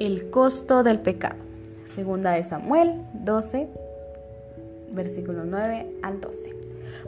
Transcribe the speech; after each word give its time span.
el 0.00 0.30
costo 0.30 0.82
del 0.82 1.00
pecado. 1.00 1.36
Segunda 1.94 2.32
de 2.32 2.42
Samuel 2.42 3.02
12, 3.12 3.68
versículo 4.92 5.44
9 5.44 5.86
al 6.02 6.20
12. 6.20 6.54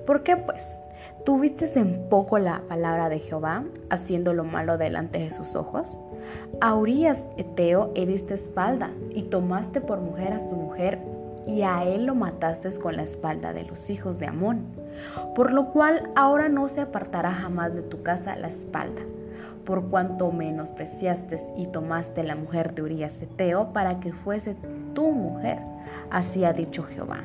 ¿Por 0.06 0.22
qué 0.22 0.36
pues? 0.36 0.62
¿Tuviste 1.24 1.66
en 1.78 2.08
poco 2.08 2.38
la 2.38 2.62
palabra 2.68 3.08
de 3.08 3.18
Jehová, 3.18 3.64
haciendo 3.90 4.32
lo 4.32 4.44
malo 4.44 4.78
delante 4.78 5.18
de 5.18 5.30
sus 5.30 5.56
ojos? 5.56 6.00
A 6.60 6.74
Urias 6.76 7.28
Eteo 7.36 7.90
heriste 7.96 8.34
espalda 8.34 8.90
y 9.10 9.22
tomaste 9.22 9.80
por 9.80 10.00
mujer 10.00 10.32
a 10.32 10.38
su 10.38 10.54
mujer 10.54 11.00
y 11.46 11.62
a 11.62 11.84
él 11.84 12.06
lo 12.06 12.14
mataste 12.14 12.70
con 12.78 12.96
la 12.96 13.02
espalda 13.02 13.52
de 13.52 13.64
los 13.64 13.90
hijos 13.90 14.18
de 14.18 14.26
Amón, 14.26 14.66
por 15.34 15.52
lo 15.52 15.72
cual 15.72 16.10
ahora 16.14 16.48
no 16.48 16.68
se 16.68 16.80
apartará 16.80 17.32
jamás 17.32 17.74
de 17.74 17.82
tu 17.82 18.02
casa 18.02 18.36
la 18.36 18.48
espalda, 18.48 19.02
por 19.66 19.90
cuanto 19.90 20.32
menospreciaste 20.32 21.38
y 21.58 21.66
tomaste 21.66 22.22
la 22.22 22.36
mujer 22.36 22.74
de 22.74 22.82
Urias 22.82 23.20
Eteo 23.20 23.72
para 23.74 24.00
que 24.00 24.12
fuese 24.12 24.56
tu 24.94 25.10
mujer. 25.10 25.58
Así 26.10 26.44
ha 26.44 26.54
dicho 26.54 26.84
Jehová. 26.84 27.18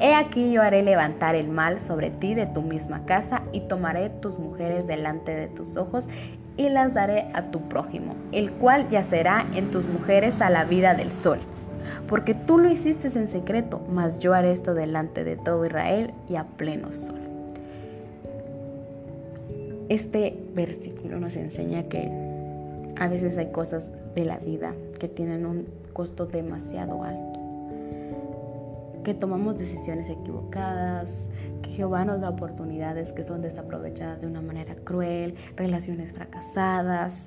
He 0.00 0.14
aquí 0.14 0.50
yo 0.50 0.62
haré 0.62 0.82
levantar 0.82 1.34
el 1.34 1.48
mal 1.48 1.80
sobre 1.80 2.10
ti 2.10 2.34
de 2.34 2.46
tu 2.46 2.62
misma 2.62 3.04
casa 3.04 3.42
y 3.52 3.60
tomaré 3.60 4.10
tus 4.10 4.38
mujeres 4.38 4.86
delante 4.86 5.34
de 5.34 5.46
tus 5.48 5.76
ojos 5.76 6.08
y 6.56 6.68
las 6.70 6.92
daré 6.92 7.30
a 7.34 7.50
tu 7.50 7.60
prójimo, 7.68 8.16
el 8.32 8.50
cual 8.52 8.88
yacerá 8.88 9.46
en 9.54 9.70
tus 9.70 9.86
mujeres 9.86 10.40
a 10.40 10.50
la 10.50 10.64
vida 10.64 10.94
del 10.94 11.12
sol. 11.12 11.38
Porque 12.08 12.34
tú 12.34 12.58
lo 12.58 12.70
hiciste 12.70 13.08
en 13.18 13.28
secreto, 13.28 13.80
mas 13.90 14.18
yo 14.18 14.34
haré 14.34 14.52
esto 14.52 14.74
delante 14.74 15.24
de 15.24 15.36
todo 15.36 15.64
Israel 15.64 16.12
y 16.28 16.36
a 16.36 16.44
pleno 16.44 16.90
sol. 16.90 17.21
Este 19.92 20.42
versículo 20.54 21.20
nos 21.20 21.36
enseña 21.36 21.82
que 21.82 22.10
a 22.98 23.08
veces 23.08 23.36
hay 23.36 23.52
cosas 23.52 23.92
de 24.14 24.24
la 24.24 24.38
vida 24.38 24.72
que 24.98 25.06
tienen 25.06 25.44
un 25.44 25.66
costo 25.92 26.24
demasiado 26.24 27.04
alto, 27.04 27.38
que 29.04 29.12
tomamos 29.12 29.58
decisiones 29.58 30.08
equivocadas, 30.08 31.28
que 31.60 31.72
Jehová 31.72 32.06
nos 32.06 32.22
da 32.22 32.30
oportunidades 32.30 33.12
que 33.12 33.22
son 33.22 33.42
desaprovechadas 33.42 34.22
de 34.22 34.28
una 34.28 34.40
manera 34.40 34.76
cruel, 34.76 35.34
relaciones 35.56 36.14
fracasadas 36.14 37.26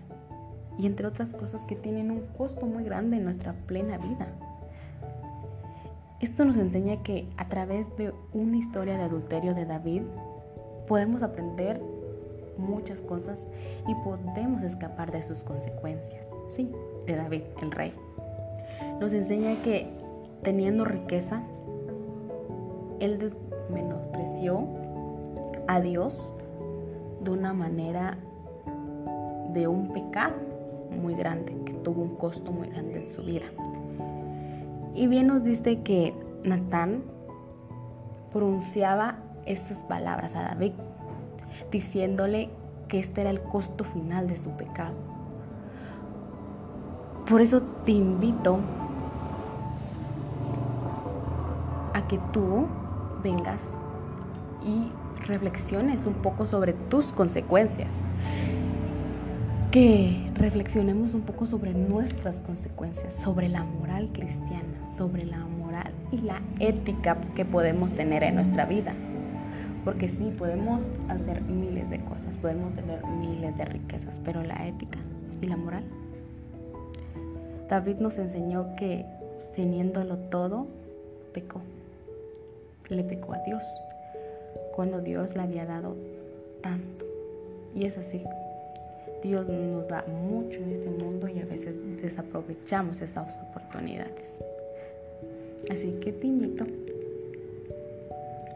y 0.79 0.87
entre 0.87 1.05
otras 1.05 1.35
cosas 1.35 1.61
que 1.67 1.75
tienen 1.75 2.09
un 2.09 2.21
costo 2.35 2.65
muy 2.65 2.83
grande 2.83 3.17
en 3.17 3.25
nuestra 3.25 3.53
plena 3.67 3.99
vida. 3.99 4.29
Esto 6.19 6.45
nos 6.45 6.57
enseña 6.57 7.03
que 7.03 7.27
a 7.37 7.47
través 7.47 7.95
de 7.95 8.11
una 8.33 8.57
historia 8.57 8.97
de 8.97 9.03
adulterio 9.03 9.53
de 9.53 9.65
David 9.65 10.01
podemos 10.87 11.21
aprender 11.21 11.79
muchas 12.57 13.01
cosas 13.01 13.49
y 13.87 13.95
podemos 14.03 14.63
escapar 14.63 15.11
de 15.11 15.21
sus 15.21 15.43
consecuencias. 15.43 16.27
Sí, 16.47 16.71
de 17.05 17.15
David, 17.15 17.41
el 17.61 17.71
rey. 17.71 17.93
Nos 18.99 19.13
enseña 19.13 19.61
que 19.63 19.87
teniendo 20.43 20.85
riqueza, 20.85 21.41
él 22.99 23.19
menospreció 23.69 24.67
a 25.67 25.81
Dios 25.81 26.31
de 27.21 27.31
una 27.31 27.53
manera 27.53 28.17
de 29.53 29.67
un 29.67 29.91
pecado 29.91 30.35
muy 31.01 31.15
grande, 31.15 31.55
que 31.65 31.73
tuvo 31.73 32.03
un 32.03 32.15
costo 32.15 32.51
muy 32.51 32.69
grande 32.69 33.05
en 33.05 33.13
su 33.13 33.23
vida. 33.23 33.45
Y 34.93 35.07
bien 35.07 35.27
nos 35.27 35.43
dice 35.43 35.81
que 35.81 36.13
Natán 36.43 37.03
pronunciaba 38.31 39.17
estas 39.45 39.83
palabras 39.83 40.35
a 40.35 40.43
David, 40.43 40.73
diciéndole 41.71 42.49
que 42.87 42.99
este 42.99 43.21
era 43.21 43.29
el 43.29 43.41
costo 43.41 43.83
final 43.83 44.27
de 44.27 44.37
su 44.37 44.51
pecado. 44.51 44.95
Por 47.27 47.41
eso 47.41 47.61
te 47.85 47.91
invito 47.91 48.59
a 51.93 52.07
que 52.07 52.19
tú 52.31 52.67
vengas 53.23 53.61
y 54.63 54.91
reflexiones 55.25 56.05
un 56.05 56.13
poco 56.13 56.45
sobre 56.45 56.73
tus 56.73 57.11
consecuencias. 57.11 57.93
Que 59.71 60.29
reflexionemos 60.35 61.13
un 61.13 61.21
poco 61.21 61.47
sobre 61.47 61.73
nuestras 61.73 62.41
consecuencias, 62.41 63.15
sobre 63.15 63.49
la 63.49 63.63
moral 63.63 64.09
cristiana, 64.13 64.91
sobre 64.95 65.25
la 65.25 65.39
moral 65.39 65.91
y 66.11 66.17
la 66.17 66.41
ética 66.59 67.17
que 67.35 67.43
podemos 67.43 67.93
tener 67.93 68.23
en 68.23 68.35
nuestra 68.35 68.65
vida. 68.65 68.93
Porque 69.85 70.09
sí, 70.09 70.33
podemos 70.35 70.91
hacer 71.09 71.41
miles 71.43 71.87
de 71.91 71.99
cosas, 71.99 72.35
podemos 72.41 72.73
tener 72.73 73.05
miles 73.05 73.55
de 73.55 73.65
riquezas, 73.65 74.19
pero 74.25 74.43
la 74.43 74.67
ética 74.67 74.97
y 75.41 75.45
la 75.45 75.55
moral. 75.55 75.83
David 77.69 77.97
nos 77.97 78.17
enseñó 78.17 78.75
que 78.75 79.05
teniéndolo 79.55 80.17
todo, 80.17 80.65
pecó. 81.33 81.61
Le 82.89 83.03
pecó 83.03 83.33
a 83.33 83.39
Dios, 83.39 83.63
cuando 84.75 85.01
Dios 85.01 85.35
le 85.35 85.43
había 85.43 85.65
dado 85.65 85.95
tanto. 86.61 87.05
Y 87.75 87.85
es 87.85 87.97
así. 87.97 88.23
Dios 89.21 89.47
nos 89.47 89.87
da 89.87 90.03
mucho 90.07 90.57
en 90.59 90.71
este 90.71 90.89
mundo 90.89 91.27
y 91.27 91.39
a 91.39 91.45
veces 91.45 91.75
desaprovechamos 92.01 93.01
esas 93.01 93.39
oportunidades. 93.49 94.39
Así 95.69 95.91
que 95.99 96.11
te 96.11 96.27
invito 96.27 96.65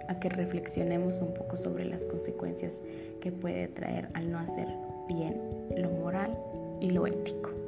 a 0.10 0.20
que 0.20 0.28
reflexionemos 0.28 1.22
un 1.22 1.34
poco 1.34 1.56
sobre 1.56 1.86
las 1.86 2.04
consecuencias 2.04 2.80
que 3.22 3.32
puede 3.32 3.68
traer 3.68 4.10
al 4.14 4.32
no 4.32 4.40
hacer 4.40 4.68
bien 5.08 5.40
lo 5.78 5.90
moral 5.92 6.36
y 6.82 6.90
lo 6.90 7.06
ético. 7.06 7.59